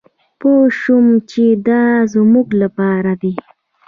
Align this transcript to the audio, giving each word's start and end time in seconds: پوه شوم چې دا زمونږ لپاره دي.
پوه 0.39 0.63
شوم 0.79 1.07
چې 1.29 1.43
دا 1.67 1.83
زمونږ 2.13 2.49
لپاره 2.61 3.11
دي. 3.21 3.33